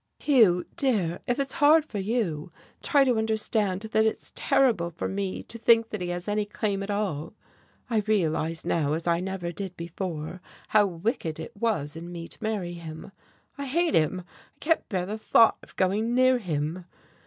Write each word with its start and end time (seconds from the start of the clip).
"Hugh, 0.17 0.65
dear, 0.75 1.19
if 1.27 1.37
it's 1.39 1.53
hard 1.61 1.85
for 1.85 1.99
you, 1.99 2.49
try 2.81 3.03
to 3.03 3.19
understand 3.19 3.81
that 3.81 4.03
it's 4.03 4.31
terrible 4.33 4.89
for 4.89 5.07
me 5.07 5.43
to 5.43 5.59
think 5.59 5.89
that 5.89 6.01
he 6.01 6.07
has 6.09 6.27
any 6.27 6.43
claim 6.43 6.81
at 6.81 6.89
all. 6.89 7.33
I 7.87 7.99
realize 8.07 8.65
now, 8.65 8.93
as 8.93 9.05
I 9.05 9.19
never 9.19 9.51
did 9.51 9.77
before, 9.77 10.41
how 10.69 10.87
wicked 10.87 11.39
it 11.39 11.55
was 11.55 11.95
in 11.95 12.11
me 12.11 12.27
to 12.29 12.43
marry 12.43 12.73
him. 12.73 13.11
I 13.59 13.65
hate 13.67 13.93
him, 13.93 14.21
I 14.55 14.59
can't 14.59 14.89
bear 14.89 15.05
the 15.05 15.19
thought 15.19 15.57
of 15.61 15.75
going 15.75 16.15
near 16.15 16.39
him." 16.39 16.85